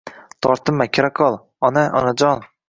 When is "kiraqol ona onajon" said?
0.99-2.43